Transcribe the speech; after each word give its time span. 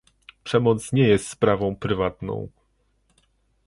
Przemoc 0.43 0.93
nie 0.93 1.07
jest 1.07 1.27
sprawą 1.29 1.75
prywatną 1.75 2.47